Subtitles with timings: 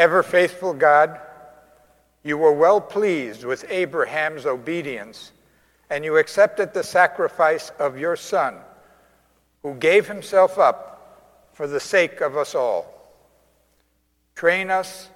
[0.00, 1.20] Ever faithful God,
[2.22, 5.32] you were well pleased with Abraham's obedience,
[5.90, 8.56] and you accepted the sacrifice of your son,
[9.62, 13.12] who gave himself up for the sake of us all.
[14.34, 15.10] Train us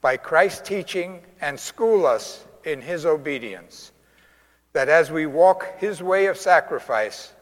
[0.00, 3.92] by Christ's teaching and school us in his obedience,
[4.72, 7.34] that as we walk his way of sacrifice,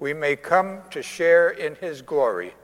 [0.00, 2.54] we may come to share in his glory.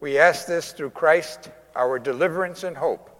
[0.00, 3.10] We ask this through Christ, our deliverance and hope,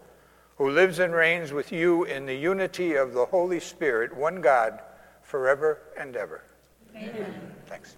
[0.57, 4.81] who lives and reigns with you in the unity of the Holy Spirit, one God,
[5.23, 6.43] forever and ever.
[6.95, 7.35] Amen.
[7.67, 7.97] Thanks.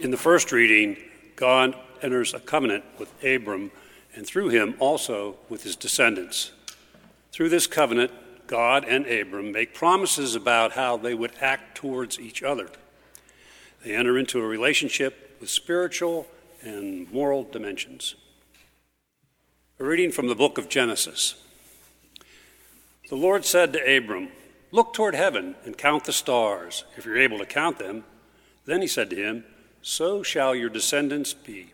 [0.00, 0.96] In the first reading,
[1.36, 3.70] God enters a covenant with Abram
[4.14, 6.52] and through him also with his descendants.
[7.32, 8.10] Through this covenant,
[8.46, 12.70] God and Abram make promises about how they would act towards each other.
[13.84, 16.26] They enter into a relationship with spiritual
[16.66, 18.16] and moral dimensions.
[19.78, 21.36] A reading from the book of Genesis.
[23.08, 24.30] The Lord said to Abram,
[24.72, 28.02] Look toward heaven and count the stars, if you're able to count them.
[28.64, 29.44] Then he said to him,
[29.80, 31.72] So shall your descendants be.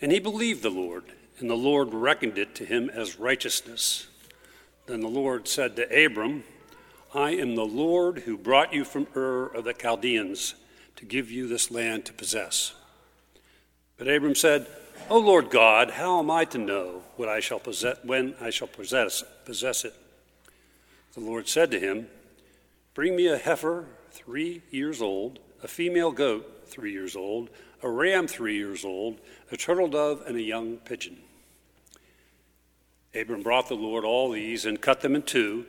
[0.00, 1.04] And he believed the Lord,
[1.38, 4.08] and the Lord reckoned it to him as righteousness.
[4.86, 6.44] Then the Lord said to Abram,
[7.14, 10.54] I am the Lord who brought you from Ur of the Chaldeans
[10.96, 12.74] to give you this land to possess.
[13.98, 14.68] But Abram said,
[15.10, 18.68] O Lord God, how am I to know what I shall possess, when I shall
[18.68, 19.94] possess, possess it?
[21.14, 22.06] The Lord said to him,
[22.94, 27.50] Bring me a heifer three years old, a female goat three years old,
[27.82, 29.18] a ram three years old,
[29.50, 31.16] a turtle dove, and a young pigeon.
[33.14, 35.66] Abram brought the Lord all these and cut them in two,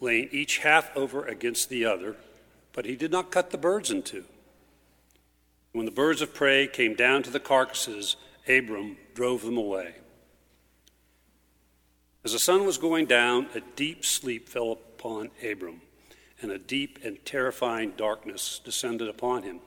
[0.00, 2.16] laying each half over against the other,
[2.72, 4.24] but he did not cut the birds in two.
[5.72, 9.94] When the birds of prey came down to the carcasses, Abram drove them away.
[12.24, 15.80] As the sun was going down, a deep sleep fell upon Abram,
[16.40, 19.60] and a deep and terrifying darkness descended upon him.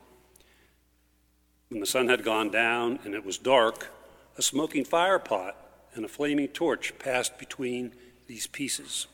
[1.70, 3.92] When the sun had gone down and it was dark,
[4.38, 5.58] a smoking fire pot
[5.96, 7.94] and a flaming torch passed between
[8.28, 9.08] these pieces.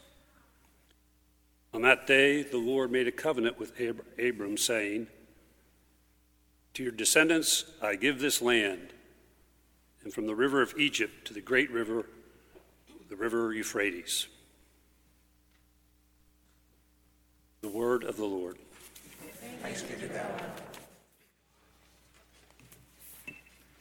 [1.73, 3.79] On that day, the Lord made a covenant with
[4.19, 5.07] Abram, saying,
[6.75, 8.93] To your descendants I give this land,
[10.03, 12.05] and from the river of Egypt to the great river,
[13.09, 14.27] the river Euphrates.
[17.61, 18.57] The word of the Lord.
[19.61, 20.41] Thanks be to God.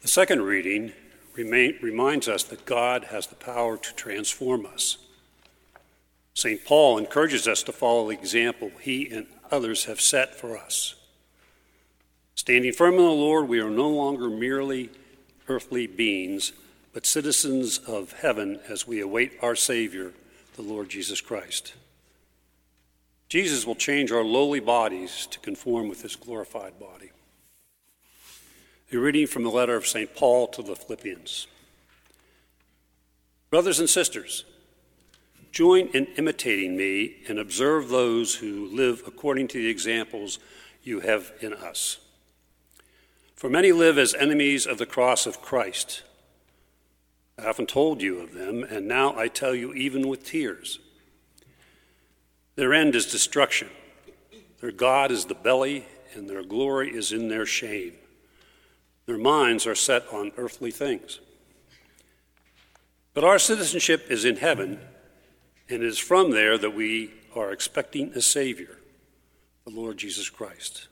[0.02, 0.92] The second reading
[1.34, 4.98] remain, reminds us that God has the power to transform us.
[6.34, 6.64] St.
[6.64, 10.94] Paul encourages us to follow the example he and others have set for us.
[12.40, 14.88] Standing firm in the Lord, we are no longer merely
[15.46, 16.54] earthly beings,
[16.94, 20.14] but citizens of heaven as we await our Savior,
[20.56, 21.74] the Lord Jesus Christ.
[23.28, 27.10] Jesus will change our lowly bodies to conform with his glorified body.
[28.90, 30.16] A reading from the letter of St.
[30.16, 31.46] Paul to the Philippians.
[33.50, 34.46] Brothers and sisters,
[35.52, 40.38] join in imitating me and observe those who live according to the examples
[40.82, 41.98] you have in us.
[43.40, 46.02] For many live as enemies of the cross of Christ.
[47.38, 50.78] I often told you of them, and now I tell you even with tears.
[52.56, 53.70] Their end is destruction.
[54.60, 57.94] Their God is the belly, and their glory is in their shame.
[59.06, 61.18] Their minds are set on earthly things.
[63.14, 64.80] But our citizenship is in heaven,
[65.66, 68.76] and it is from there that we are expecting a Savior,
[69.64, 70.88] the Lord Jesus Christ.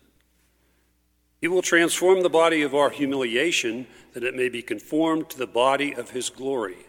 [1.40, 5.46] He will transform the body of our humiliation that it may be conformed to the
[5.46, 6.86] body of His glory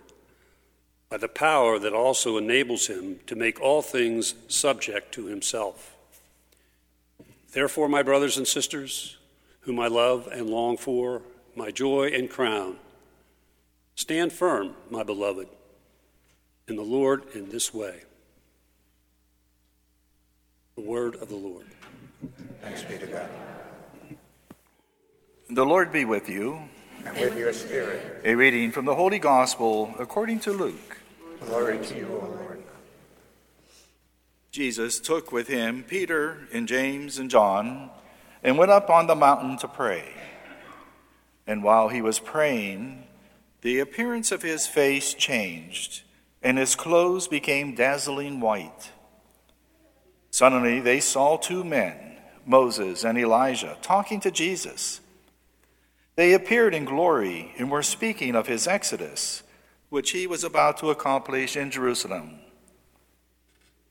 [1.09, 5.95] by the power that also enables Him to make all things subject to Himself.
[7.51, 9.17] Therefore, my brothers and sisters,
[9.61, 11.21] whom I love and long for,
[11.55, 12.77] my joy and crown.
[13.95, 15.47] Stand firm, my beloved,
[16.67, 18.01] in the Lord in this way.
[20.75, 21.65] The word of the Lord.
[22.61, 23.29] Thanks be to God.
[25.51, 26.59] The Lord be with you.
[27.03, 28.21] And with your spirit.
[28.23, 30.97] A reading from the Holy Gospel according to Luke.
[31.43, 32.61] Glory to you, O Lord.
[34.51, 37.89] Jesus took with him Peter and James and John
[38.43, 40.13] and went up on the mountain to pray.
[41.47, 43.05] And while he was praying,
[43.61, 46.03] the appearance of his face changed,
[46.43, 48.91] and his clothes became dazzling white.
[50.29, 55.01] Suddenly they saw two men, Moses and Elijah, talking to Jesus.
[56.19, 59.41] They appeared in glory and were speaking of his exodus,
[59.87, 62.41] which he was about to accomplish in Jerusalem.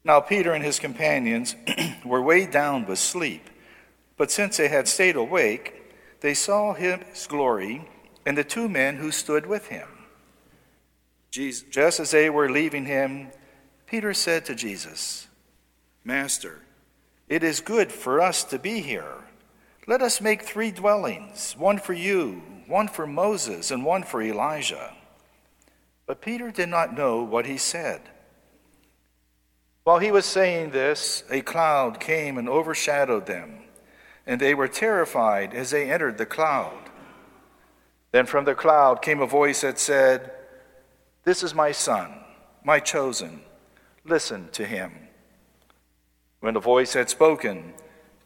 [0.03, 1.55] Now, Peter and his companions
[2.05, 3.49] were weighed down with sleep,
[4.15, 5.73] but since they had stayed awake,
[6.21, 7.89] they saw his glory
[8.27, 9.87] and the two men who stood with him.
[11.31, 13.29] Just as they were leaving him,
[13.87, 15.27] Peter said to Jesus,
[16.03, 16.59] Master,
[17.27, 19.28] it is good for us to be here.
[19.89, 24.93] Let us make three dwellings one for you, one for Moses, and one for Elijah.
[26.05, 28.01] But Peter did not know what he said.
[29.85, 33.61] While he was saying this, a cloud came and overshadowed them,
[34.27, 36.91] and they were terrified as they entered the cloud.
[38.11, 40.31] Then from the cloud came a voice that said,
[41.23, 42.13] This is my son,
[42.63, 43.41] my chosen.
[44.05, 44.91] Listen to him.
[46.41, 47.73] When the voice had spoken,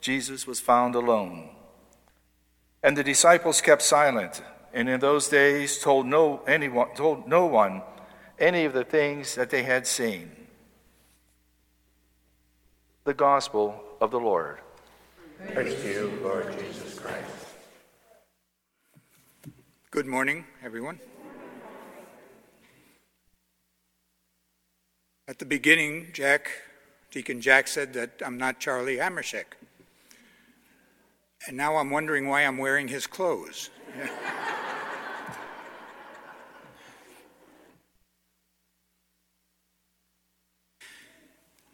[0.04, 1.48] Jesus was found alone.
[2.84, 7.82] And the disciples kept silent, and in those days told no, anyone, told no one
[8.38, 10.30] any of the things that they had seen.
[13.06, 14.60] The Gospel of the Lord.
[15.54, 17.32] Praise to you, Lord Jesus Christ.
[19.90, 21.00] Good morning, everyone.
[25.30, 26.50] At the beginning, Jack,
[27.10, 29.46] Deacon Jack said that I'm not Charlie Hamershek.
[31.48, 33.70] And now I'm wondering why I'm wearing his clothes.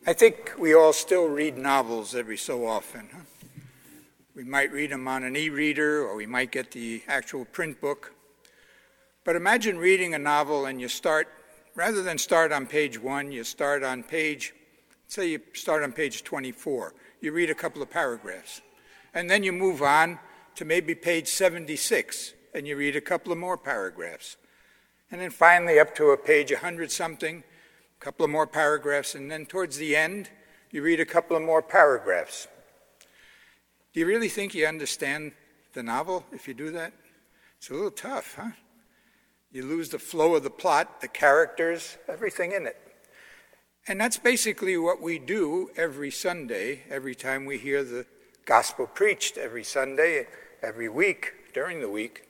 [0.07, 3.10] I think we all still read novels every so often.
[4.36, 7.80] We might read them on an e reader or we might get the actual print
[7.80, 8.15] book.
[9.24, 11.27] But imagine reading a novel and you start,
[11.75, 14.56] rather than start on page one, you start on page,
[15.07, 16.95] say you start on page 24.
[17.22, 18.62] You read a couple of paragraphs.
[19.14, 20.20] And then you move on
[20.56, 24.38] to maybe page 76 and you read a couple of more paragraphs.
[25.12, 27.44] And then finally up to a page 100 something,
[28.00, 30.30] a couple of more paragraphs, and then towards the end,
[30.72, 32.48] you read a couple of more paragraphs.
[33.94, 35.32] Do you really think you understand
[35.74, 36.94] the novel if you do that?
[37.58, 38.52] It's a little tough, huh?
[39.52, 42.78] You lose the flow of the plot, the characters, everything in it.
[43.88, 48.06] And that's basically what we do every Sunday, every time we hear the
[48.50, 50.25] gospel preached every Sunday,
[50.63, 52.28] every week, during the week,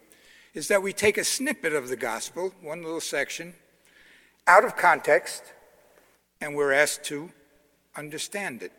[0.53, 3.53] is that we take a snippet of the gospel, one little section,
[4.45, 5.53] out of context,
[6.41, 7.31] and we're asked to
[7.95, 8.73] understand it.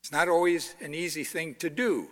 [0.00, 2.08] It's not always an easy thing to do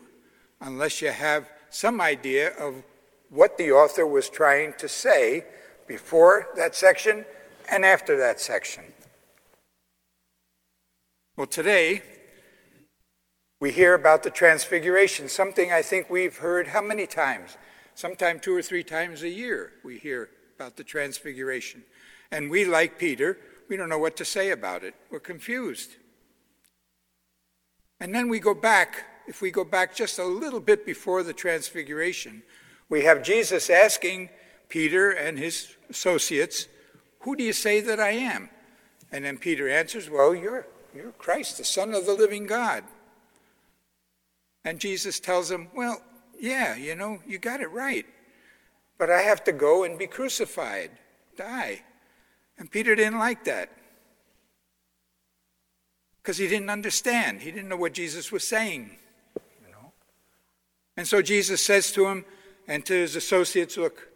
[0.63, 2.83] unless you have some idea of
[3.29, 5.45] what the author was trying to say
[5.87, 7.27] before that section
[7.71, 8.85] and after that section.
[11.37, 12.01] Well, today,
[13.63, 17.57] we hear about the transfiguration, something I think we've heard how many times?
[17.95, 21.85] Sometime two or three times a year we hear about the transfiguration.
[22.33, 23.39] And we, like Peter,
[23.69, 24.97] we don't know what to say about it.
[25.13, 25.93] We're confused.
[28.01, 31.33] And then we go back, if we go back just a little bit before the
[31.33, 32.43] transfiguration,
[32.89, 34.31] we have Jesus asking
[34.71, 36.67] Peter and his associates,
[37.21, 38.51] Who do you say that I am?
[39.13, 42.83] And then Peter answers, Well, you're, you're Christ, the Son of the living God.
[44.65, 46.03] And Jesus tells him, Well,
[46.39, 48.07] yeah, you know, you got it right.
[48.99, 50.91] But I have to go and be crucified,
[51.37, 51.83] die.
[52.59, 53.71] And Peter didn't like that.
[56.23, 57.41] Because he didn't understand.
[57.41, 58.97] He didn't know what Jesus was saying.
[59.35, 59.93] You know?
[60.97, 62.25] And so Jesus says to him
[62.69, 64.09] and to his associates, Look,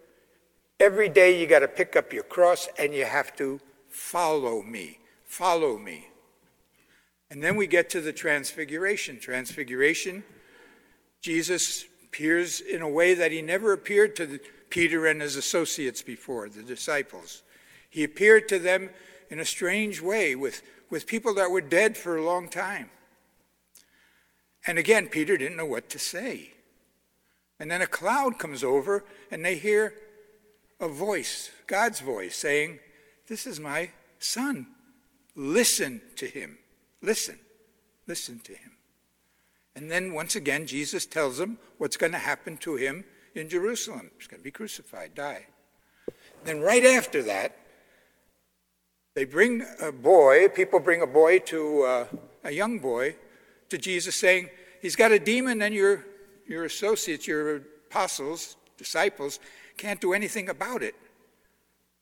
[0.79, 5.01] every day you got to pick up your cross and you have to follow me.
[5.25, 6.07] Follow me.
[7.29, 9.19] And then we get to the transfiguration.
[9.19, 10.23] Transfiguration
[11.27, 14.39] Jesus appears in a way that he never appeared to
[14.71, 17.43] Peter and his associates before, the disciples.
[17.91, 18.91] He appeared to them
[19.29, 22.91] in a strange way with, with people that were dead for a long time.
[24.69, 26.53] And again, Peter didn't know what to say.
[27.59, 29.95] And then a cloud comes over, and they hear
[30.79, 32.79] a voice, God's voice, saying,
[33.27, 33.91] This is my
[34.21, 34.69] son.
[35.35, 36.59] Listen to him.
[37.03, 37.41] Listen.
[38.07, 38.76] Listen to him.
[39.77, 43.05] And then once again, Jesus tells them what's going to happen to him
[43.35, 44.11] in Jerusalem.
[44.17, 45.47] He's going to be crucified, die.
[46.45, 47.57] Then, right after that,
[49.15, 52.07] they bring a boy, people bring a boy to uh,
[52.45, 53.17] a young boy
[53.69, 54.49] to Jesus saying,
[54.81, 56.05] He's got a demon, and your,
[56.47, 59.41] your associates, your apostles, disciples,
[59.77, 60.95] can't do anything about it.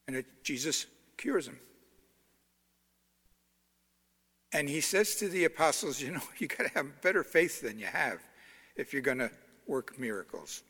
[0.06, 1.58] And it, Jesus cures him.
[4.54, 7.78] And he says to the apostles, you know, you got to have better faith than
[7.78, 8.20] you have
[8.76, 9.30] if you're going to
[9.66, 10.62] work miracles.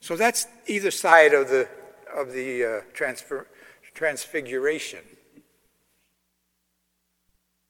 [0.00, 1.68] So that's either side of the,
[2.12, 3.46] of the uh, transfer,
[3.94, 5.00] transfiguration.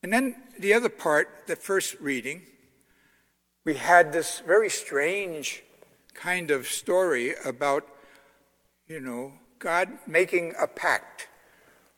[0.04, 2.42] And then the other part, the first reading,
[3.64, 5.62] we had this very strange
[6.14, 7.87] kind of story about,
[8.87, 11.28] you know, God making a pact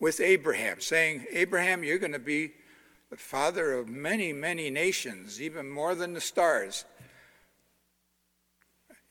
[0.01, 2.53] with Abraham, saying, Abraham, you're going to be
[3.15, 6.85] the father of many, many nations, even more than the stars.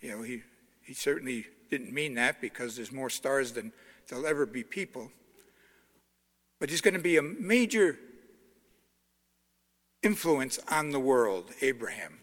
[0.01, 0.41] You know, he,
[0.81, 3.71] he certainly didn't mean that because there's more stars than
[4.09, 5.09] there'll ever be people.
[6.59, 7.97] But he's going to be a major
[10.01, 12.19] influence on the world, Abraham,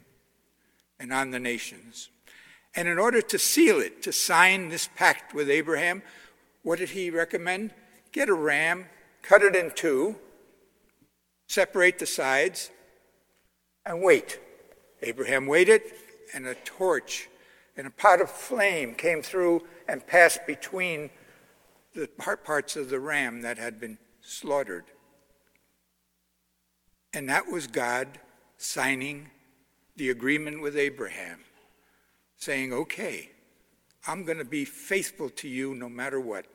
[0.99, 2.11] and on the nations.
[2.77, 6.03] And in order to seal it, to sign this pact with Abraham,
[6.63, 7.73] what did he recommend?
[8.13, 8.85] Get a ram,
[9.23, 10.17] cut it in two,
[11.51, 12.71] separate the sides,
[13.85, 14.39] and wait.
[15.03, 15.83] Abraham waited,
[16.33, 17.29] and a torch
[17.77, 21.11] and a pot of flame came through and passed between
[21.93, 24.85] the parts of the ram that had been slaughtered.
[27.13, 28.21] And that was God
[28.57, 29.31] signing
[29.97, 31.41] the agreement with Abraham,
[32.37, 33.31] saying, Okay,
[34.07, 36.47] I'm going to be faithful to you no matter what.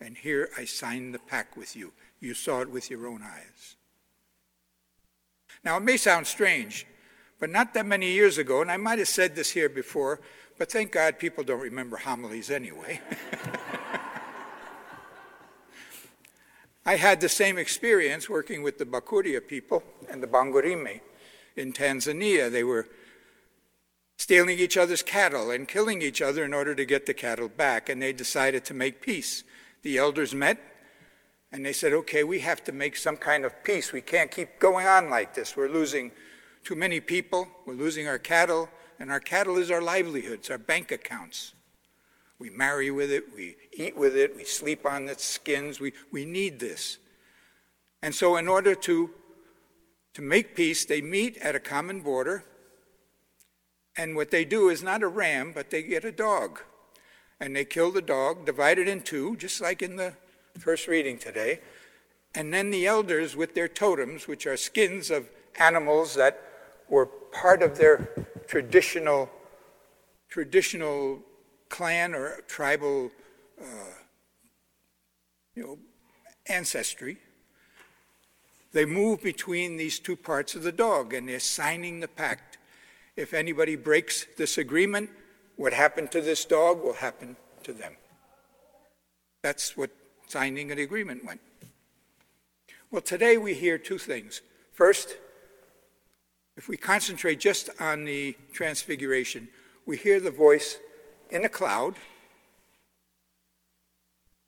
[0.00, 1.92] And here I sign the pact with you.
[2.18, 3.76] You saw it with your own eyes.
[5.64, 6.86] Now, it may sound strange,
[7.38, 10.20] but not that many years ago, and I might have said this here before,
[10.58, 13.00] but thank God people don't remember homilies anyway.
[16.86, 21.00] I had the same experience working with the Bakuria people and the Bangurime
[21.56, 22.50] in Tanzania.
[22.50, 22.88] They were
[24.16, 27.88] stealing each other's cattle and killing each other in order to get the cattle back,
[27.88, 29.44] and they decided to make peace.
[29.82, 30.58] The elders met
[31.52, 33.92] and they said, okay, we have to make some kind of peace.
[33.92, 35.56] We can't keep going on like this.
[35.56, 36.12] We're losing
[36.62, 40.92] too many people, we're losing our cattle, and our cattle is our livelihoods, our bank
[40.92, 41.54] accounts.
[42.38, 45.80] We marry with it, we eat with it, we sleep on its skins.
[45.80, 46.98] We, we need this.
[48.02, 49.10] And so, in order to,
[50.14, 52.44] to make peace, they meet at a common border.
[53.96, 56.60] And what they do is not a ram, but they get a dog.
[57.38, 60.14] And they kill the dog, divide it in two, just like in the
[60.58, 61.60] first reading today.
[62.34, 65.28] And then the elders, with their totems, which are skins of
[65.58, 66.40] animals that
[66.88, 68.08] were part of their
[68.46, 69.30] traditional,
[70.28, 71.20] traditional
[71.68, 73.10] clan or tribal
[73.60, 73.64] uh,
[75.54, 75.78] you know,
[76.46, 77.18] ancestry.
[78.72, 82.58] They move between these two parts of the dog and they're signing the pact.
[83.16, 85.10] If anybody breaks this agreement,
[85.56, 87.96] what happened to this dog will happen to them.
[89.42, 89.90] That's what
[90.30, 91.40] signing an agreement went.
[92.92, 94.42] Well, today we hear two things.
[94.72, 95.16] First,
[96.56, 99.48] if we concentrate just on the transfiguration,
[99.86, 100.78] we hear the voice
[101.30, 101.96] in a cloud,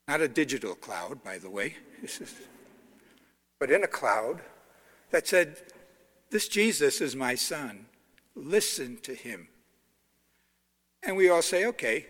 [0.07, 1.75] not a digital cloud, by the way,
[3.59, 4.41] but in a cloud
[5.11, 5.57] that said,
[6.29, 7.87] This Jesus is my son.
[8.35, 9.49] Listen to him.
[11.05, 12.07] And we all say, Okay,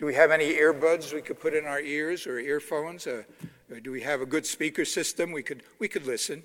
[0.00, 3.06] do we have any earbuds we could put in our ears or earphones?
[3.06, 3.22] Uh,
[3.70, 5.30] or do we have a good speaker system?
[5.30, 6.42] We could, we could listen.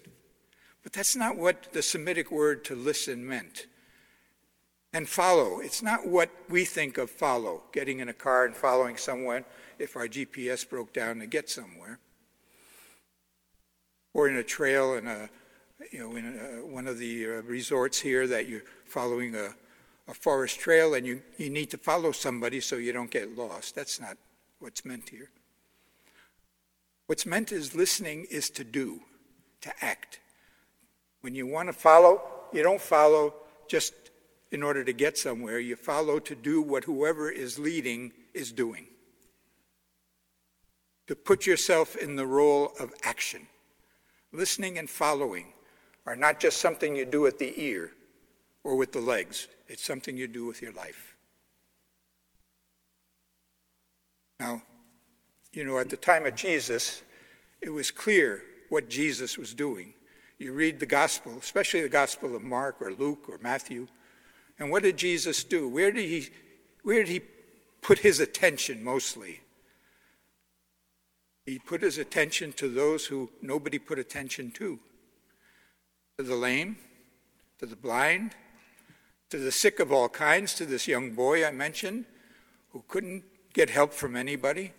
[0.84, 3.68] But that's not what the Semitic word to listen meant.
[4.92, 5.62] And follow.
[5.62, 9.46] It's not what we think of follow, getting in a car and following someone
[9.80, 12.00] if our GPS broke down to get somewhere.
[14.14, 15.30] Or in a trail in a,
[15.94, 19.56] you know, in a, one of the uh, resorts here that you're following a,
[20.08, 23.76] a forest trail and you, you need to follow somebody so you don't get lost.
[23.76, 24.18] That's not
[24.60, 25.30] what's meant here.
[27.08, 29.02] What's meant is listening is to do,
[29.62, 30.20] to act.
[31.22, 32.22] When you want to follow,
[32.52, 33.34] you don't follow
[33.68, 33.94] just
[34.52, 38.88] in order to get somewhere, you follow to do what whoever is leading is doing.
[41.08, 43.48] To put yourself in the role of action.
[44.32, 45.48] Listening and following
[46.06, 47.92] are not just something you do with the ear
[48.64, 51.16] or with the legs, it's something you do with your life.
[54.40, 54.62] Now,
[55.54, 57.02] you know, at the time of Jesus,
[57.62, 59.94] it was clear what Jesus was doing.
[60.38, 63.88] You read the gospel, especially the gospel of Mark or Luke or Matthew,
[64.60, 65.68] and what did Jesus do?
[65.68, 66.30] Where did he,
[66.84, 67.22] where did he
[67.82, 69.42] put his attention mostly?
[71.46, 74.80] He put his attention to those who nobody put attention to
[76.18, 76.78] to the lame,
[77.60, 78.36] to the blind,
[79.36, 82.06] to the sick of all kinds, to this young boy I mentioned
[82.70, 84.72] who couldn't get help from anybody,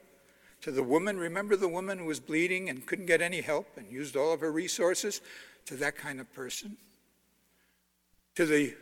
[0.62, 3.92] to the woman, remember the woman who was bleeding and couldn't get any help and
[3.92, 5.20] used all of her resources,
[5.66, 6.78] to that kind of person,
[8.34, 8.74] to the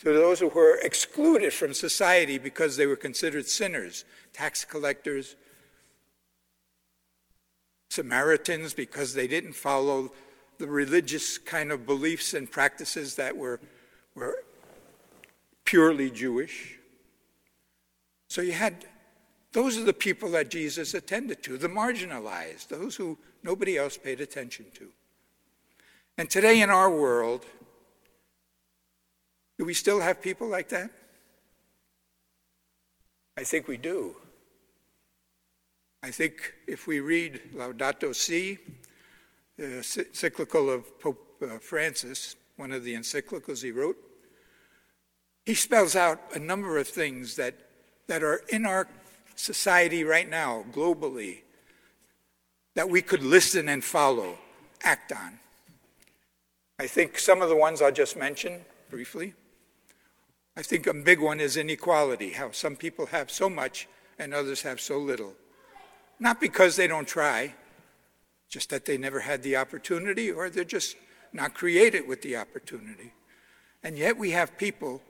[0.00, 5.36] to those who were excluded from society because they were considered sinners, tax collectors,
[7.90, 10.12] Samaritans because they didn't follow
[10.58, 13.58] the religious kind of beliefs and practices that were,
[14.14, 14.42] were
[15.66, 16.78] purely Jewish.
[18.28, 18.86] So you had,
[19.52, 24.20] those are the people that Jesus attended to, the marginalized, those who nobody else paid
[24.20, 24.88] attention to.
[26.16, 27.44] And today in our world,
[29.58, 30.90] do we still have people like that?
[33.36, 34.16] I think we do.
[36.02, 38.58] I think if we read Laudato Si,
[39.58, 43.96] the encyclical of Pope uh, Francis, one of the encyclicals he wrote,
[45.46, 47.54] he spells out a number of things that,
[48.08, 48.88] that are in our
[49.36, 51.42] society right now, globally,
[52.74, 54.38] that we could listen and follow,
[54.82, 55.38] act on.
[56.80, 58.60] I think some of the ones I'll just mention
[58.90, 59.34] briefly.
[60.56, 63.88] I think a big one is inequality, how some people have so much
[64.18, 65.32] and others have so little.
[66.18, 67.54] Not because they don't try,
[68.48, 70.96] just that they never had the opportunity or they're just
[71.32, 73.12] not created with the opportunity.
[73.82, 75.02] And yet we have people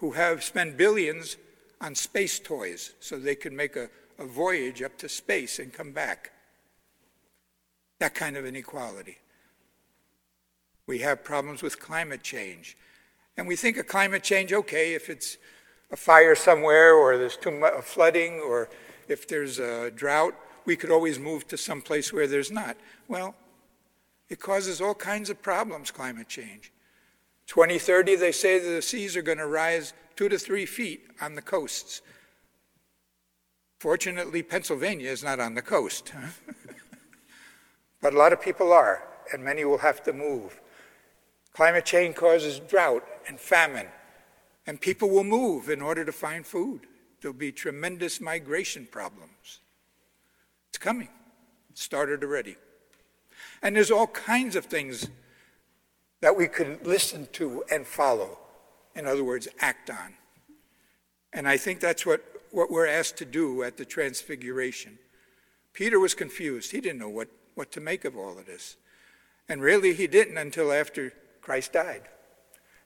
[0.00, 1.36] who have spent billions
[1.80, 3.88] on space toys so they can make a,
[4.18, 6.32] a voyage up to space and come back.
[7.98, 9.18] That kind of inequality.
[10.86, 12.76] We have problems with climate change.
[13.36, 15.36] And we think of climate change, okay, if it's
[15.90, 18.70] a fire somewhere or there's too much flooding or
[19.08, 22.76] if there's a drought, we could always move to some place where there's not.
[23.06, 23.34] Well,
[24.28, 26.72] it causes all kinds of problems, climate change.
[27.50, 31.34] 2030, they say that the seas are going to rise two to three feet on
[31.34, 32.00] the coasts.
[33.80, 36.12] Fortunately, Pennsylvania is not on the coast.
[38.00, 39.02] but a lot of people are,
[39.32, 40.60] and many will have to move.
[41.52, 43.88] Climate change causes drought and famine,
[44.64, 46.82] and people will move in order to find food.
[47.20, 49.58] There'll be tremendous migration problems.
[50.68, 51.08] It's coming.
[51.68, 52.54] It started already.
[53.60, 55.08] And there's all kinds of things
[56.20, 58.38] that we could listen to and follow.
[58.94, 60.14] In other words, act on.
[61.32, 64.98] And I think that's what, what we're asked to do at the Transfiguration.
[65.72, 66.72] Peter was confused.
[66.72, 68.76] He didn't know what, what to make of all of this.
[69.48, 72.02] And really, he didn't until after Christ died.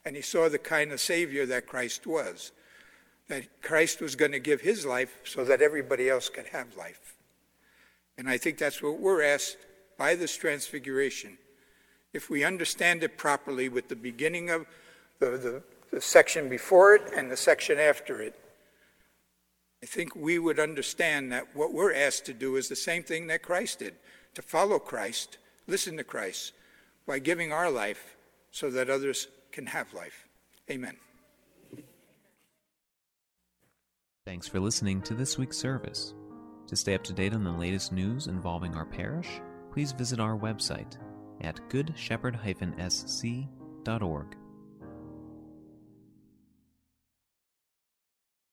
[0.05, 2.51] And he saw the kind of Savior that Christ was,
[3.27, 7.15] that Christ was going to give his life so that everybody else could have life.
[8.17, 9.57] And I think that's what we're asked
[9.97, 11.37] by this transfiguration.
[12.15, 14.65] If we understand it properly with the beginning of
[15.19, 18.39] the, the, the section before it and the section after it,
[19.83, 23.27] I think we would understand that what we're asked to do is the same thing
[23.27, 23.95] that Christ did
[24.33, 26.53] to follow Christ, listen to Christ,
[27.05, 28.15] by giving our life
[28.49, 30.25] so that others can have life.
[30.71, 30.95] Amen.
[34.25, 36.13] Thanks for listening to this week's service.
[36.67, 39.41] To stay up to date on the latest news involving our parish,
[39.73, 40.95] please visit our website
[41.41, 44.35] at goodshepherd-sc.org.